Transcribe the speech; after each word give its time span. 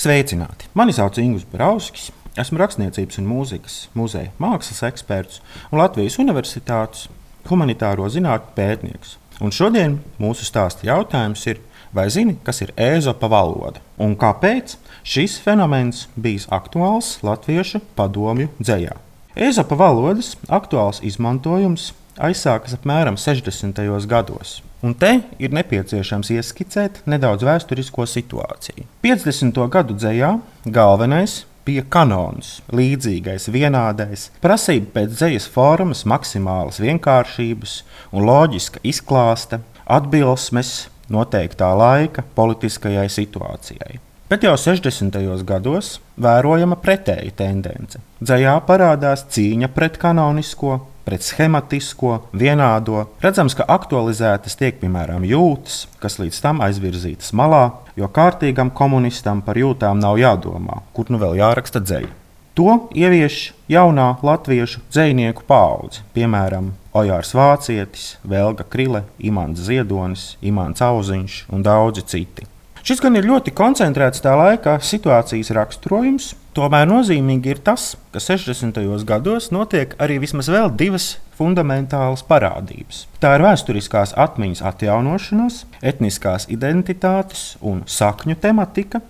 Sveicināti! 0.00 0.64
Mani 0.72 0.94
sauc 0.96 1.18
Ingūns 1.20 1.42
Brauskis. 1.52 2.06
Esmu 2.40 2.56
rakstniecības 2.62 3.18
un 3.20 3.26
mūzikas 3.28 3.74
muzeja 3.92 4.30
mākslas 4.40 4.78
eksperts 4.88 5.42
un 5.68 5.82
Latvijas 5.82 6.16
Universitātes 6.22 7.10
humanitāro 7.50 8.06
zinātņu 8.08 8.54
pētnieks. 8.56 9.18
Un 9.44 9.52
šodien 9.52 9.98
mūsu 10.16 10.46
stāsta 10.48 10.88
jautājums 10.88 11.44
ir, 11.52 11.60
vai 11.92 12.06
zini, 12.08 12.38
kas 12.46 12.62
ir 12.64 12.72
ēzopa 12.80 13.28
valoda 13.28 13.84
un 14.00 14.16
kāpēc 14.16 14.78
šis 15.04 15.36
fenomens 15.44 16.06
bijis 16.16 16.48
aktuāls 16.48 17.18
latviešu 17.20 17.82
padomju 17.98 18.48
dzējā. 18.56 18.96
Ēzopa 19.36 19.76
valodas 19.84 20.32
aktuāls 20.48 21.04
izmantojums 21.04 21.90
aizsākas 22.18 22.74
apmēram 22.78 23.18
60. 23.20 23.80
gados. 24.10 24.60
Un 24.82 24.94
te 24.96 25.18
ir 25.38 25.52
nepieciešams 25.52 26.32
ieskicēt 26.32 27.02
nedaudz 27.10 27.44
vēsturisko 27.44 28.06
situāciju. 28.08 28.86
50. 29.04 29.60
gadu 29.68 29.96
dzējā 29.98 30.32
galvenais 30.64 31.42
bija 31.68 31.84
kanons, 31.92 32.58
līdzīgais, 32.72 33.50
vienādais, 33.52 34.30
prasība 34.42 34.94
pēc 34.96 35.16
dzīslas 35.18 35.48
formas, 35.52 36.06
maksimālas 36.08 36.80
vienkāršības 36.82 37.80
un 38.16 38.26
loģiska 38.26 38.80
izklāsta, 38.88 39.60
atbilsmes 39.84 40.88
noteiktā 41.12 41.70
laika 41.76 42.24
politiskajai 42.34 43.08
situācijai. 43.12 43.98
Bet 44.30 44.44
jau 44.46 44.54
60. 44.54 45.16
gados 45.42 45.96
vērojama 46.22 46.76
pretēja 46.78 47.32
tendence. 47.34 47.98
Dzējā 48.22 48.52
parādās 48.62 49.24
cīņa 49.34 49.72
pret 49.74 49.98
kanonisko, 49.98 50.76
pret 51.04 51.24
schematisko, 51.24 52.20
vienādo. 52.36 53.06
Redzams, 53.24 53.56
ka 53.58 53.66
aktualizētas 53.70 54.58
tiek 54.60 54.80
piemēram 54.82 55.26
jūtas, 55.26 55.84
kas 56.02 56.18
līdz 56.20 56.40
tam 56.44 56.62
aizvirzītas 56.66 57.32
malā, 57.36 57.64
jo 57.98 58.08
kārtīgam 58.08 58.72
komunistam 58.74 59.42
par 59.46 59.60
jūtām 59.60 60.00
nav 60.02 60.20
jādomā, 60.20 60.82
kur 60.96 61.10
nu 61.12 61.20
vēl 61.22 61.38
jāraksta 61.40 61.82
dzēja. 61.82 62.12
To 62.58 62.90
ievieš 62.92 63.52
jaunā 63.70 64.16
latviešu 64.26 64.82
dzinieku 64.90 65.46
paudze, 65.48 66.02
piemēram, 66.12 66.72
Ojārs 66.92 67.30
Vācietis, 67.38 68.16
Velga 68.26 68.66
Krile, 68.66 69.04
Imants 69.22 69.62
Ziedonis, 69.68 70.32
Imants 70.42 70.82
Auziņš 70.82 71.44
un 71.54 71.62
daudzi 71.62 72.02
citi. 72.10 72.48
Šis 72.82 73.02
gan 73.04 73.14
ir 73.16 73.28
ļoti 73.28 73.52
koncentrēts 73.54 74.22
tā 74.24 74.32
laika 74.34 74.78
situācijas 74.82 75.52
raksturojums, 75.54 76.32
tomēr 76.56 76.88
nozīmīgi 76.90 77.54
ir 77.54 77.60
tas, 77.64 77.94
ka 78.14 78.22
60. 78.22 78.80
gados 79.08 79.50
notiek 79.54 79.94
arī 80.02 80.18
vismaz 80.22 80.50
vēl 80.52 80.70
divas 80.76 81.12
fundamentālas 81.38 82.24
parādības. 82.26 83.06
Tā 83.22 83.36
ir 83.36 83.46
vēsturiskās 83.46 84.12
atmiņas 84.20 84.64
atjaunošanās, 84.72 85.64
etniskās 85.80 86.48
identitātes 86.52 87.54
un 87.60 87.84
sakņu 87.88 88.36
tematika, 88.42 89.00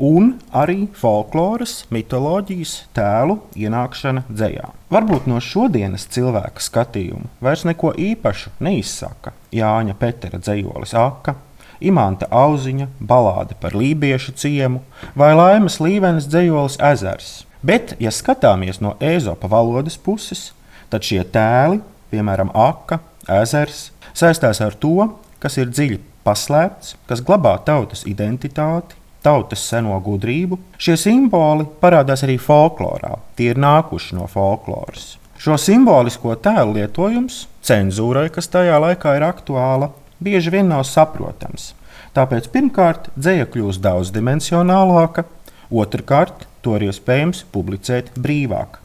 un 0.00 0.34
arī 0.56 0.86
folkloras, 0.96 1.84
mitoloģijas 1.92 2.74
tēlu 2.96 3.40
ienākšana 3.58 4.24
dzējā. 4.30 4.70
Varbūt 4.92 5.28
no 5.30 5.40
šodienas 5.44 6.06
cilvēka 6.14 6.64
skatījuma 6.64 7.30
vairs 7.44 7.66
neko 7.68 7.92
īpašu 7.98 8.54
neizsaka 8.64 9.34
Jāņa 9.54 9.96
Petera 10.00 10.40
dzējolis 10.40 10.96
Aka 10.98 11.36
imanta 11.80 12.28
auziņa, 12.30 12.88
balāde 13.00 13.56
par 13.60 13.76
lībiešu 13.76 14.34
ciemu 14.36 14.82
vai 15.18 15.32
laimes 15.34 15.80
līmenis 15.80 16.28
dzējolis 16.30 16.78
ezers. 16.92 17.30
Bet, 17.62 17.94
ja 18.00 18.12
skatāmies 18.12 18.80
no 18.80 18.94
ezopa 19.00 19.50
valodas 19.50 19.98
puses, 20.00 20.50
tad 20.92 21.04
šie 21.04 21.20
tēli, 21.28 21.82
piemēram, 22.12 22.52
aka, 22.56 23.00
ezers, 23.40 23.90
saistās 24.16 24.62
ar 24.64 24.76
to, 24.80 25.10
kas 25.42 25.58
ir 25.60 25.68
dziļi 25.68 26.00
paslēpts, 26.24 26.96
kas 27.08 27.22
glabā 27.24 27.56
tautas 27.66 28.06
identitāti, 28.08 28.96
tautas 29.24 29.62
seno 29.68 29.98
gudrību. 30.04 30.58
Šie 30.80 30.96
simboli 31.00 31.66
parādās 31.80 32.24
arī 32.26 32.38
folklorā, 32.40 33.16
tie 33.36 33.52
ir 33.52 33.60
nākuši 33.60 34.16
no 34.16 34.28
folkloras. 34.30 35.16
Šo 35.40 35.56
simbolisko 35.56 36.34
tēlu 36.44 36.76
lietojums 36.76 37.46
cenzūrai, 37.64 38.28
kas 38.32 38.50
tajā 38.52 38.76
laikā 38.82 39.14
ir 39.16 39.24
aktuāla, 39.24 39.88
bieži 40.20 40.52
vien 40.54 40.68
nav 40.70 40.84
saprotams. 40.88 41.72
Tāpēc 42.16 42.48
pirmkārt, 42.52 43.10
dzēja 43.16 43.46
kļūst 43.52 43.82
daudzdimensionālāka, 43.84 45.24
otrkārt, 45.70 46.46
to 46.62 46.76
ir 46.78 46.88
iespējams 46.90 47.44
publicēt 47.54 48.10
brīvāk. 48.18 48.80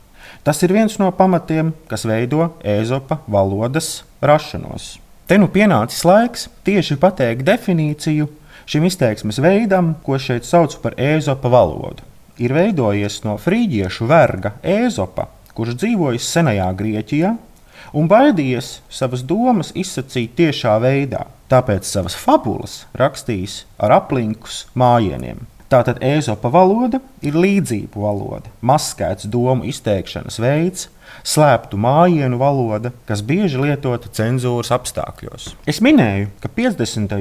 Tas 0.45 0.61
ir 0.61 0.73
viens 0.75 0.99
no 1.01 1.09
pamatiem, 1.11 1.73
kas 1.89 2.05
veido 2.05 2.51
ezopa 2.61 3.17
valodas 3.27 4.03
rašanos. 4.21 4.99
Te 5.25 5.39
nu 5.41 5.49
pienācis 5.49 6.03
laiks 6.05 6.49
tieši 6.67 6.99
pateikt 7.01 7.47
definīciju 7.47 8.27
šim 8.69 8.85
izteiksmes 8.85 9.41
veidam, 9.41 9.95
ko 10.05 10.19
šeit 10.21 10.45
sauc 10.45 10.75
par 10.83 10.93
ezopa 11.01 11.49
valodu. 11.49 12.05
Ir 12.37 12.53
veidojies 12.53 13.23
no 13.25 13.37
frīģiešu 13.41 14.05
verga 14.09 14.53
ezopa, 14.61 15.29
kurš 15.57 15.79
dzīvojis 15.81 16.29
senajā 16.29 16.67
Grieķijā 16.77 17.33
un 17.93 18.09
baidījies 18.09 18.79
savas 18.89 19.23
domas 19.25 19.73
izsakīt 19.75 20.35
tiešā 20.39 20.77
veidā. 20.83 21.25
Tāpēc 21.51 21.85
savas 21.85 22.15
fabulas 22.17 22.85
rakstījis 22.97 23.63
ar 23.77 23.93
aplinkus 23.99 24.65
mājieniem. 24.73 25.43
Tātad 25.69 25.97
ezopa 26.05 26.49
valoda 26.53 26.99
ir 27.25 27.37
līdzību 27.41 28.01
valoda, 28.01 28.51
maskēts 28.61 29.25
domu 29.33 29.65
izteikšanas 29.65 30.37
veids, 30.41 30.87
slēptu 31.25 31.79
mājienu 31.81 32.37
valoda, 32.37 32.91
kas 33.09 33.23
bieži 33.25 33.61
lietota 33.63 34.11
cenzūras 34.13 34.69
apstākļos. 34.75 35.49
Es 35.65 35.81
minēju, 35.85 36.29
ka 36.43 36.53
50. 36.53 37.17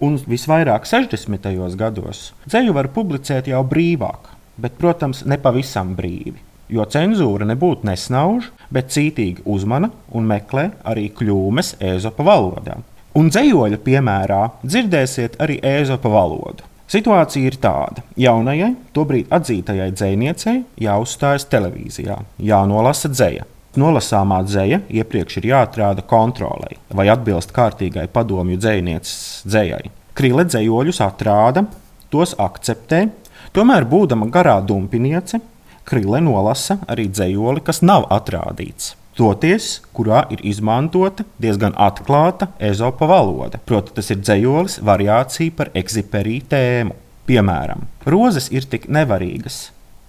un 0.00 0.16
visvairāk 0.24 0.88
60. 0.88 1.52
gados 1.76 2.30
dzēju 2.48 2.76
var 2.76 2.88
publicēt 2.96 3.52
jau 3.52 3.60
brīvāk, 3.68 4.32
bet, 4.56 4.80
protams, 4.80 5.22
ne 5.28 5.40
pavisam 5.40 5.92
brīvi 5.98 6.40
jo 6.68 6.84
cenzūra 6.88 7.46
nebūtu 7.48 7.88
nesnauž, 7.88 8.50
bet 8.72 8.92
cītīgi 8.94 9.44
uzmana 9.44 9.90
un 10.14 10.28
meklē 10.28 10.70
arī 10.84 11.08
kļūmes 11.14 11.76
ezopa 11.92 12.26
valodā. 12.26 12.78
Un 13.14 13.28
dzējoļa 13.30 13.78
piemērā 13.84 14.40
dzirdēsiet 14.64 15.36
arī 15.42 15.60
ezopa 15.62 16.10
valodu. 16.10 16.66
Situācija 16.90 17.48
ir 17.48 17.56
tāda, 17.62 18.02
ka 18.04 18.20
jaunajai, 18.20 18.74
tobrīd 18.94 19.30
atzītajai 19.32 19.88
dzējniecei 19.94 20.58
jāuzstājas 20.84 21.46
televīzijā, 21.50 22.18
jānolasa 22.38 23.08
dzēja. 23.12 23.46
Nolasāmā 23.80 24.42
dzēja 24.46 24.82
iepriekš 25.00 25.40
ir 25.40 25.48
jāatrāda 25.50 26.04
kontrolē, 26.06 26.76
vai 26.94 27.08
atbilst 27.10 27.54
kārtīgai 27.56 28.06
padomju 28.12 28.60
dzējnieces 28.60 29.46
dzējai. 29.48 29.90
Krile 30.14 30.44
dzējoļus 30.46 31.00
atrāda, 31.02 31.64
tos 32.12 32.36
akceptē, 32.38 33.08
tomēr 33.56 33.88
būdama 33.90 34.28
garā 34.30 34.60
dumpiniece, 34.62 35.40
Krile 35.84 36.20
nolasa 36.24 36.78
arī 36.88 37.10
dzējoli, 37.12 37.60
kas 37.64 37.82
nav 37.84 38.06
atrādīts. 38.14 38.94
Toties, 39.14 39.78
kurā 39.94 40.24
ir 40.34 40.40
izmantota 40.42 41.22
diezgan 41.38 41.76
atklāta 41.78 42.48
ezopa 42.58 43.06
valoda. 43.06 43.60
Proti, 43.62 43.92
tas 43.94 44.08
ir 44.10 44.18
dzējolis 44.22 44.80
variācija 44.82 45.54
par 45.54 45.70
ekziperiju 45.76 46.48
tēmu. 46.50 46.96
Piemēram, 47.28 47.84
rozes 48.10 48.50
ir 48.52 48.66
tik 48.68 48.88
nevarīgas. 48.90 49.68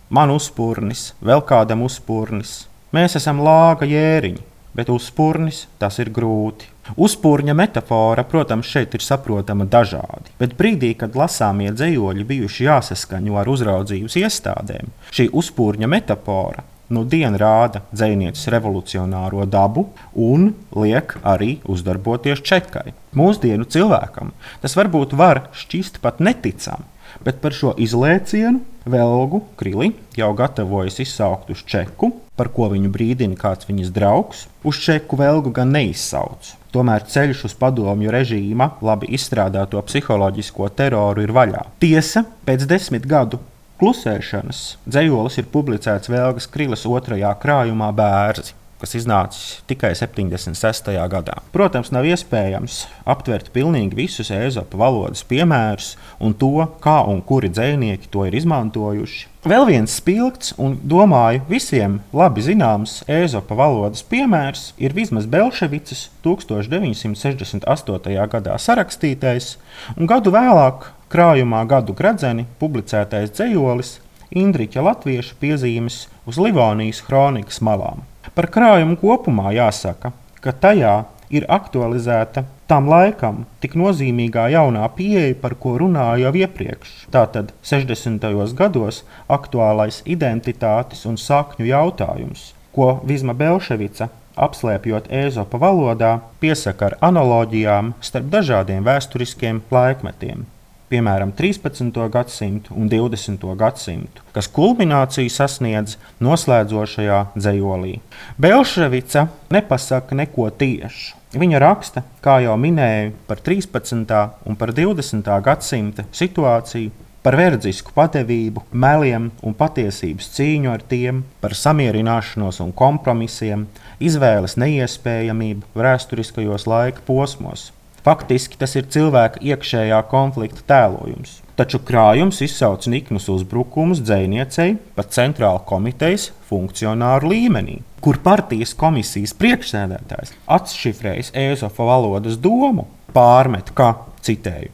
Man 0.10 0.34
uzspurnis, 0.34 1.12
vēl 1.22 1.44
kādam 1.46 1.86
uzspurnis. 1.86 2.64
Mēs 2.96 3.16
esam 3.20 3.44
lāga 3.46 3.88
jēriņi, 3.90 4.42
bet 4.76 4.90
uzspurnis 4.92 5.66
tas 5.80 6.00
ir 6.02 6.12
grūti. 6.16 6.72
Uzpūrņa 6.94 7.56
metāfora, 7.58 8.24
protams, 8.30 8.70
šeit 8.70 8.94
ir 8.94 9.02
saprotama 9.02 9.66
dažādi, 9.66 10.36
bet 10.40 10.54
brīdī, 10.60 10.94
kad 11.00 11.18
lasāmie 11.18 11.72
dzējoļi 11.74 12.28
bijuši 12.30 12.70
jāsaskaņo 12.70 13.42
ar 13.42 13.50
uzraudzības 13.50 14.20
iestādēm, 14.22 14.94
šī 15.10 15.32
uzpūrņa 15.34 15.90
metāfora 15.90 16.66
nu 16.90 17.04
dienu 17.10 17.40
rāda 17.42 17.82
dzinieces 17.94 18.50
revolucionāro 18.54 19.46
dabu 19.50 19.88
un 20.14 20.52
liek 20.78 21.16
arī 21.26 21.58
uzdarboties 21.72 22.44
čekai. 22.46 22.94
Mūsdienu 23.18 23.66
cilvēkam 23.66 24.34
tas 24.62 24.78
varbūt 24.78 25.16
var 25.18 25.48
šķist 25.56 26.02
pat 26.04 26.22
neticami, 26.22 26.86
bet 27.26 27.42
par 27.42 27.56
šo 27.58 27.74
izlēcienu 27.82 28.62
Velgu 28.86 29.42
Krili 29.58 29.96
jau 30.18 30.30
gatavojas 30.38 31.00
izsaukt 31.02 31.50
uz 31.50 31.66
čeku, 31.66 32.14
par 32.36 32.52
ko 32.56 32.70
viņu 32.74 32.92
brīdina 32.92 33.38
kāds 33.40 33.68
viņas 33.70 33.92
draugs. 33.96 34.46
Uz 34.64 34.80
čeku 34.84 35.20
Velgu 35.20 35.54
gan 35.56 35.72
neizsauc. 35.76 36.54
Tomēr 36.76 37.06
ceļš 37.08 37.46
uz 37.50 37.56
padomju 37.60 38.12
režīma 38.12 38.74
labi 38.84 39.14
izstrādāto 39.16 39.80
psiholoģisko 39.88 40.70
teroru 40.76 41.24
ir 41.24 41.32
vaļā. 41.36 41.64
Tiesa, 41.80 42.26
pēc 42.48 42.68
desmit 42.68 43.08
gadu 43.08 43.40
klusēšanas 43.80 44.66
dzējolis 44.88 45.40
ir 45.40 45.50
publicēts 45.52 46.12
Vēlgas 46.12 46.52
Krilas 46.52 46.86
otrajā 46.88 47.32
krājumā 47.40 47.92
Bērzi 47.96 48.56
kas 48.82 48.96
iznācis 48.98 49.62
tikai 49.70 49.94
76. 49.96 50.90
gadā. 51.12 51.38
Protams, 51.54 51.92
nav 51.96 52.06
iespējams 52.10 52.86
aptvert 53.08 53.52
pilnīgi 53.56 53.96
visus 53.98 54.32
ezopa 54.34 54.78
valodas 54.80 55.24
piemērus 55.28 55.94
un 56.20 56.36
to, 56.38 56.68
kā 56.84 56.98
un 57.10 57.22
kuri 57.26 57.50
dzinieki 57.54 58.12
to 58.12 58.26
ir 58.28 58.36
izmantojuši. 58.38 59.28
Vēl 59.46 59.68
viens 59.70 59.94
spilgts 60.00 60.56
un, 60.58 60.74
domāju, 60.82 61.44
visiem 61.50 62.00
labi 62.16 62.42
zināms 62.42 63.04
ezopa 63.06 63.54
valodas 63.60 64.02
piemērs 64.10 64.72
ir 64.82 64.96
vismaz 64.98 65.28
Belševicas 65.30 66.10
1968. 66.26 68.18
gadā 68.34 68.58
sarakstītais 68.58 69.56
un 69.94 70.10
gadu 70.10 70.34
vēlāk 70.34 70.90
krājumā 71.14 71.62
gadu 71.70 71.94
gradzeni 71.94 72.48
publicētais 72.60 73.30
dzējolis 73.38 74.00
Indriča 74.36 74.82
latviešu 74.82 75.38
piezīmes 75.40 76.08
uz 76.26 76.42
Livonijas 76.42 77.04
kronikas 77.06 77.62
malām. 77.64 78.02
Par 78.36 78.50
krājumu 78.52 78.98
kopumā 79.00 79.54
jāsaka, 79.56 80.10
ka 80.44 80.52
tajā 80.52 80.96
ir 81.32 81.46
aktualizēta 81.48 82.42
tam 82.68 82.90
laikam 82.92 83.46
tik 83.64 83.78
nozīmīgā 83.80 84.50
jaunā 84.52 84.90
pieeja, 84.98 85.38
par 85.40 85.56
ko 85.62 85.78
runāju 85.80 86.26
jau 86.26 86.34
iepriekš. 86.42 86.92
Tātad 87.16 87.54
60. 87.64 88.28
gados 88.60 89.04
aktuālais 89.32 90.02
identitātes 90.04 91.06
un 91.08 91.16
sakņu 91.16 91.70
jautājums, 91.70 92.50
ko 92.76 92.98
Vizma 93.08 93.38
Belševica 93.40 94.10
apslēpjot 94.36 95.08
Ēzopa 95.22 95.62
valodā, 95.62 96.18
piesaka 96.44 96.90
ar 96.90 96.98
analoģijām 97.12 97.94
starp 98.04 98.28
dažādiem 98.36 98.84
vēsturiskiem 98.84 99.64
laikmetiem 99.72 100.44
piemēram, 100.90 101.32
13. 101.36 101.92
gadsimtu 102.14 102.76
un 102.78 102.90
20. 102.92 103.46
gadsimtu, 103.60 104.24
kas 104.36 104.50
kulmināciju 104.52 105.32
sasniedz 105.34 105.98
noslēdzošajā 106.24 107.22
dzējolī. 107.36 108.00
Belševica 108.42 109.28
nepasaka 109.54 110.18
neko 110.22 110.50
tiešu. 110.60 111.16
Viņa 111.36 111.60
raksta, 111.60 112.06
kā 112.24 112.38
jau 112.46 112.54
minēju, 112.56 113.12
par 113.28 113.42
13. 113.44 114.14
un 114.48 114.56
par 114.56 114.72
20. 114.72 115.26
gadsimta 115.44 116.06
situāciju, 116.16 116.94
par 117.26 117.36
verdzisku 117.40 117.90
patevību, 117.96 118.62
meliem 118.72 119.32
un 119.44 119.56
patiesības 119.58 120.30
cīņu 120.36 120.70
ar 120.72 120.84
tiem, 120.86 121.24
par 121.42 121.58
samierināšanos 121.58 122.62
un 122.62 122.70
kompromisiem, 122.78 123.66
izvēles 123.98 124.56
neiespējamību 124.62 125.74
vēsturiskajos 125.74 126.68
laika 126.70 127.02
posmos. 127.08 127.72
Faktiski 128.06 128.60
tas 128.62 128.76
ir 128.78 128.86
cilvēka 128.94 129.42
iekšējā 129.42 129.98
konflikta 130.12 130.62
tēlojums. 130.70 131.40
Taču 131.58 131.80
krājums 131.82 132.38
izsauc 132.46 132.86
niknus 132.92 133.26
uzbrukumus 133.34 134.04
dzēniecei 134.06 134.76
pat 134.94 135.10
centrāla 135.16 135.64
komitejas 135.66 136.28
funkcionāru 136.46 137.32
līmenī, 137.32 137.80
kur 138.06 138.20
partijas 138.22 138.76
komisijas 138.78 139.34
priekšsēdētājs 139.40 140.36
atšifrējis 140.58 141.34
Ēzofa 141.48 141.90
valodas 141.90 142.38
domu, 142.38 142.86
pārmet, 143.16 143.74
ka, 143.74 143.96
citēju, 144.22 144.70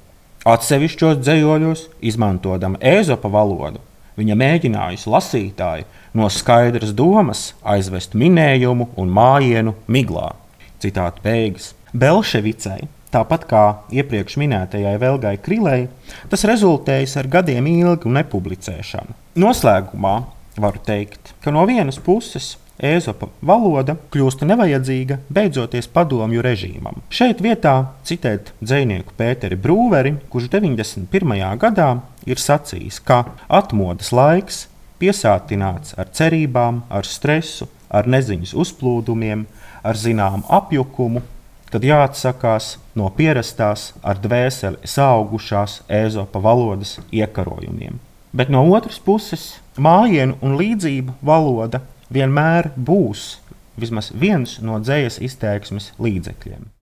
atsevišķos 0.52 1.24
dzējoļos, 1.24 1.88
izmantojot 2.12 2.84
Ēzopa 2.84 3.32
valodu, 3.32 3.80
viņa 4.20 4.42
mēģinājusi 4.44 5.14
lasītāju 5.16 5.88
no 6.20 6.28
skaidras 6.28 6.92
domas 6.92 7.52
aizvest 7.64 8.18
minējumu 8.18 8.92
un 9.00 9.20
mājienu 9.22 9.78
miglā. 9.88 10.34
Citāta 10.84 11.24
beigas. 11.24 11.78
Belševicai 11.96 12.82
Tāpat 13.12 13.44
kā 13.50 13.64
iepriekš 13.92 14.38
minētajai 14.40 14.96
Velgai 15.02 15.36
Krilei, 15.44 15.90
tas 16.32 16.46
rezultējis 16.48 17.18
ar 17.20 17.28
gadiem 17.32 17.68
ilgu 17.68 18.12
nepublicēšanu. 18.16 19.18
Noslēgumā 19.44 20.16
varu 20.62 20.80
teikt, 20.86 21.34
ka 21.44 21.52
no 21.52 21.66
vienas 21.68 22.00
puses 22.00 22.56
Ēzopa 22.82 23.28
valoda 23.46 23.94
kļūst 24.10 24.42
nevajadzīga 24.50 25.20
beidzoties 25.30 25.86
padomju 25.94 26.42
režīmam. 26.42 27.04
Šeit 27.14 27.44
vietā 27.46 27.76
citēt 28.08 28.50
dzinieku 28.58 29.14
Pēteri 29.20 29.60
Brūveri, 29.60 30.16
kurš 30.34 30.48
91. 30.56 31.36
gadā 31.62 31.90
ir 32.26 32.42
sacījis, 32.42 32.98
ka 33.06 33.20
atmodas 33.46 34.10
laiks 34.16 34.64
piesātināts 35.02 35.94
ar 36.00 36.10
cerībām, 36.16 36.82
ar 36.90 37.06
stresu, 37.06 37.70
ar 37.92 38.10
neziņas 38.10 38.56
uzplūdumiem, 38.64 39.46
ar 39.86 39.98
zināmu 39.98 40.48
apjukumu 40.50 41.22
tad 41.72 41.86
jāatsakās 41.88 42.76
no 43.00 43.08
pierastās 43.16 43.92
ar 44.04 44.20
dvēseli 44.22 44.88
saugušās 44.88 45.82
ēzopa 45.88 46.42
valodas 46.44 46.98
iekarojumiem. 47.12 48.00
Bet 48.36 48.52
no 48.52 48.64
otras 48.76 49.00
puses, 49.00 49.48
mājienu 49.76 50.38
un 50.44 50.58
līdzību 50.60 51.18
valoda 51.26 51.82
vienmēr 52.12 52.72
būs 52.76 53.40
vismaz 53.80 54.12
viens 54.12 54.60
no 54.64 54.80
dzējas 54.84 55.20
izteiksmes 55.24 55.92
līdzekļiem. 56.00 56.68